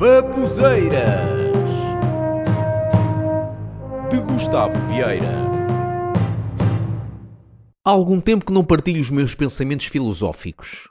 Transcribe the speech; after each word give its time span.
Babuzeiras 0.00 1.28
de 4.10 4.18
Gustavo 4.22 4.72
Vieira. 4.88 5.34
Há 7.84 7.90
algum 7.90 8.18
tempo 8.18 8.46
que 8.46 8.52
não 8.54 8.64
partilho 8.64 8.98
os 8.98 9.10
meus 9.10 9.34
pensamentos 9.34 9.84
filosóficos. 9.84 10.88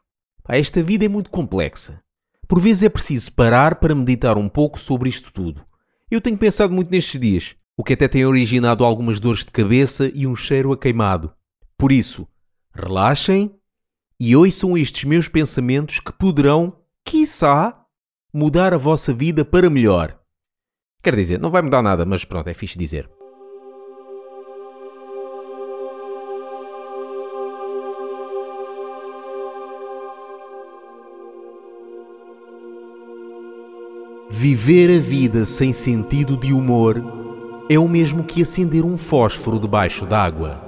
Esta 0.47 0.83
vida 0.83 1.05
é 1.05 1.07
muito 1.07 1.31
complexa. 1.31 2.03
Por 2.47 2.61
vezes 2.61 2.83
é 2.83 2.89
preciso 2.89 3.33
parar 3.33 3.77
para 3.77 3.95
meditar 3.95 4.37
um 4.37 4.47
pouco 4.47 4.79
sobre 4.79 5.09
isto 5.09 5.33
tudo. 5.33 5.65
Eu 6.11 6.21
tenho 6.21 6.37
pensado 6.37 6.71
muito 6.71 6.91
nestes 6.91 7.19
dias, 7.19 7.55
o 7.75 7.83
que 7.83 7.93
até 7.93 8.07
tem 8.07 8.23
originado 8.27 8.85
algumas 8.85 9.19
dores 9.19 9.43
de 9.43 9.49
cabeça 9.49 10.11
e 10.13 10.27
um 10.27 10.35
cheiro 10.35 10.71
a 10.71 10.77
queimado. 10.77 11.33
Por 11.75 11.91
isso, 11.91 12.27
relaxem 12.71 13.55
e 14.19 14.35
ouçam 14.35 14.77
estes 14.77 15.03
meus 15.03 15.27
pensamentos 15.27 15.99
que 15.99 16.13
poderão, 16.13 16.71
quiçá, 17.03 17.78
mudar 18.33 18.73
a 18.73 18.77
vossa 18.77 19.11
vida 19.11 19.43
para 19.43 19.69
melhor. 19.69 20.17
Quer 21.01 21.15
dizer, 21.15 21.39
não 21.39 21.49
vai 21.49 21.61
mudar 21.61 21.81
nada, 21.81 22.05
mas 22.05 22.23
pronto, 22.23 22.47
é 22.47 22.53
fixe 22.53 22.77
dizer. 22.77 23.09
Viver 34.29 34.95
a 34.95 35.01
vida 35.01 35.43
sem 35.43 35.73
sentido 35.73 36.37
de 36.37 36.53
humor 36.53 37.03
é 37.67 37.79
o 37.79 37.89
mesmo 37.89 38.23
que 38.23 38.41
acender 38.41 38.85
um 38.85 38.95
fósforo 38.95 39.59
debaixo 39.59 40.05
d'água. 40.05 40.63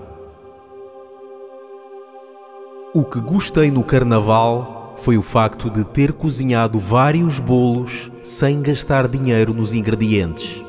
O 2.93 3.05
que 3.05 3.19
gostei 3.19 3.71
no 3.71 3.83
carnaval 3.83 4.80
foi 4.95 5.17
o 5.17 5.21
facto 5.21 5.69
de 5.69 5.83
ter 5.83 6.13
cozinhado 6.13 6.79
vários 6.79 7.39
bolos 7.39 8.11
sem 8.23 8.61
gastar 8.61 9.07
dinheiro 9.07 9.53
nos 9.53 9.73
ingredientes, 9.73 10.63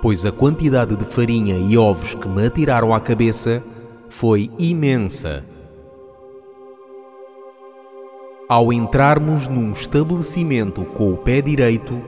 pois 0.00 0.24
a 0.24 0.32
quantidade 0.32 0.96
de 0.96 1.04
farinha 1.04 1.56
e 1.56 1.76
ovos 1.76 2.14
que 2.14 2.28
me 2.28 2.46
atiraram 2.46 2.94
à 2.94 3.00
cabeça 3.00 3.62
foi 4.08 4.50
imensa. 4.58 5.44
Ao 8.48 8.72
entrarmos 8.72 9.48
num 9.48 9.72
estabelecimento 9.72 10.84
com 10.84 11.12
o 11.12 11.16
pé 11.16 11.40
direito, 11.40 12.00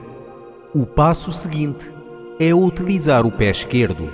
o 0.73 0.85
passo 0.85 1.31
seguinte 1.31 1.91
é 2.39 2.53
utilizar 2.53 3.25
o 3.25 3.31
pé 3.31 3.49
esquerdo. 3.49 4.07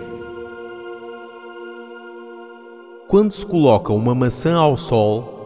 Quando 3.07 3.31
se 3.31 3.45
coloca 3.45 3.91
uma 3.91 4.15
maçã 4.15 4.55
ao 4.55 4.77
sol, 4.77 5.42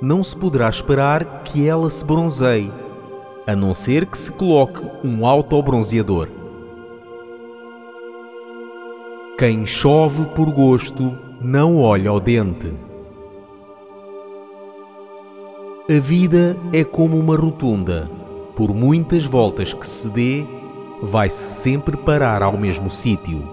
não 0.00 0.22
se 0.22 0.36
poderá 0.36 0.68
esperar 0.68 1.42
que 1.42 1.66
ela 1.66 1.88
se 1.88 2.04
bronzeie, 2.04 2.70
a 3.46 3.56
não 3.56 3.74
ser 3.74 4.06
que 4.06 4.18
se 4.18 4.30
coloque 4.30 4.82
um 5.04 5.26
autobronzeador. 5.26 6.28
Quem 9.38 9.66
chove 9.66 10.24
por 10.34 10.50
gosto 10.50 11.16
não 11.40 11.80
olha 11.80 12.10
ao 12.10 12.18
dente. 12.18 12.72
A 15.88 16.00
vida 16.00 16.56
é 16.72 16.82
como 16.82 17.18
uma 17.18 17.36
rotunda. 17.36 18.10
Por 18.56 18.74
muitas 18.74 19.24
voltas 19.24 19.72
que 19.72 19.86
se 19.86 20.08
dê, 20.08 20.44
vai-se 21.02 21.60
sempre 21.60 21.96
parar 21.96 22.42
ao 22.42 22.56
mesmo 22.56 22.88
sítio. 22.90 23.46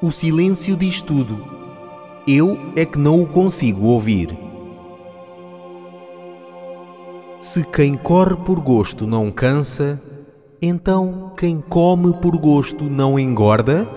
O 0.00 0.12
silêncio 0.12 0.76
diz 0.76 1.02
tudo. 1.02 1.57
Eu 2.30 2.58
é 2.76 2.84
que 2.84 2.98
não 2.98 3.22
o 3.22 3.26
consigo 3.26 3.86
ouvir. 3.86 4.36
Se 7.40 7.64
quem 7.64 7.94
corre 7.96 8.36
por 8.36 8.60
gosto 8.60 9.06
não 9.06 9.30
cansa, 9.30 9.98
então 10.60 11.32
quem 11.38 11.58
come 11.58 12.12
por 12.20 12.36
gosto 12.36 12.84
não 12.84 13.18
engorda? 13.18 13.88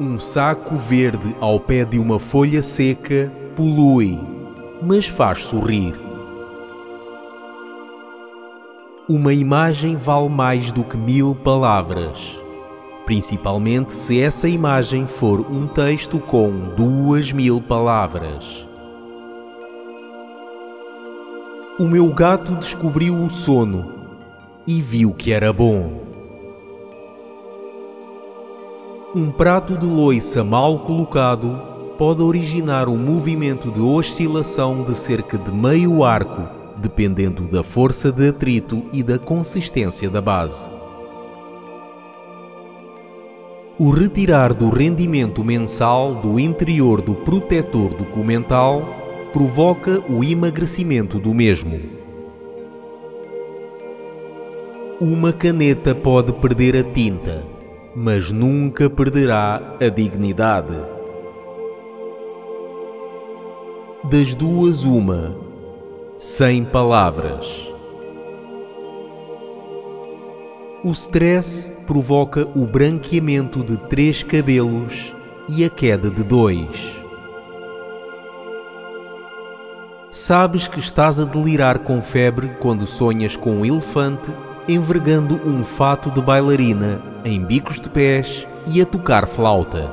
Um 0.00 0.16
saco 0.16 0.76
verde 0.76 1.34
ao 1.40 1.58
pé 1.58 1.84
de 1.84 1.98
uma 1.98 2.20
folha 2.20 2.62
seca 2.62 3.32
polui, 3.56 4.16
mas 4.80 5.08
faz 5.08 5.42
sorrir. 5.42 5.92
Uma 9.08 9.34
imagem 9.34 9.96
vale 9.96 10.28
mais 10.28 10.70
do 10.70 10.84
que 10.84 10.96
mil 10.96 11.34
palavras, 11.34 12.38
principalmente 13.06 13.92
se 13.92 14.20
essa 14.20 14.48
imagem 14.48 15.06
for 15.06 15.40
um 15.48 15.68
texto 15.68 16.18
com 16.18 16.50
duas 16.76 17.30
mil 17.30 17.60
palavras. 17.60 18.66
O 21.78 21.84
meu 21.84 22.12
gato 22.12 22.56
descobriu 22.56 23.14
o 23.14 23.30
sono 23.30 23.92
e 24.66 24.82
viu 24.82 25.14
que 25.14 25.32
era 25.32 25.52
bom. 25.52 26.04
Um 29.14 29.30
prato 29.30 29.78
de 29.78 29.86
loiça 29.86 30.42
mal 30.42 30.80
colocado 30.80 31.62
pode 31.96 32.22
originar 32.22 32.88
um 32.88 32.98
movimento 32.98 33.70
de 33.70 33.80
oscilação 33.80 34.82
de 34.82 34.94
cerca 34.96 35.38
de 35.38 35.52
meio 35.52 36.02
arco, 36.02 36.42
dependendo 36.76 37.44
da 37.44 37.62
força 37.62 38.10
de 38.10 38.28
atrito 38.28 38.82
e 38.92 39.02
da 39.02 39.18
consistência 39.18 40.10
da 40.10 40.20
base. 40.20 40.75
O 43.78 43.90
retirar 43.90 44.54
do 44.54 44.70
rendimento 44.70 45.44
mensal 45.44 46.14
do 46.14 46.40
interior 46.40 47.02
do 47.02 47.14
protetor 47.14 47.90
documental 47.90 48.82
provoca 49.34 50.02
o 50.08 50.24
emagrecimento 50.24 51.18
do 51.18 51.34
mesmo. 51.34 51.78
Uma 54.98 55.30
caneta 55.30 55.94
pode 55.94 56.32
perder 56.32 56.74
a 56.74 56.82
tinta, 56.82 57.44
mas 57.94 58.32
nunca 58.32 58.88
perderá 58.88 59.76
a 59.78 59.88
dignidade. 59.90 60.74
Das 64.04 64.34
duas, 64.34 64.84
uma, 64.84 65.36
sem 66.16 66.64
palavras. 66.64 67.46
O 70.82 70.92
stress 70.92 71.75
provoca 71.86 72.46
o 72.54 72.66
branqueamento 72.66 73.62
de 73.62 73.76
três 73.76 74.22
cabelos 74.22 75.14
e 75.48 75.64
a 75.64 75.70
queda 75.70 76.10
de 76.10 76.24
dois. 76.24 76.96
Sabes 80.10 80.66
que 80.66 80.80
estás 80.80 81.20
a 81.20 81.24
delirar 81.24 81.78
com 81.80 82.02
febre 82.02 82.50
quando 82.58 82.86
sonhas 82.86 83.36
com 83.36 83.58
um 83.58 83.64
elefante 83.64 84.32
envergando 84.68 85.40
um 85.46 85.62
fato 85.62 86.10
de 86.10 86.20
bailarina 86.20 87.00
em 87.24 87.44
bicos 87.44 87.80
de 87.80 87.88
pés 87.88 88.46
e 88.66 88.80
a 88.80 88.86
tocar 88.86 89.28
flauta. 89.28 89.90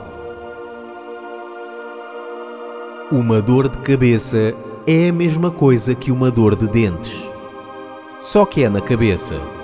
Uma 3.11 3.41
dor 3.41 3.69
de 3.69 3.77
cabeça 3.79 4.55
é 4.87 5.09
a 5.09 5.13
mesma 5.13 5.51
coisa 5.51 5.93
que 5.93 6.11
uma 6.11 6.31
dor 6.31 6.55
de 6.55 6.67
dentes, 6.67 7.23
só 8.19 8.45
que 8.45 8.63
é 8.63 8.69
na 8.69 8.81
cabeça. 8.81 9.62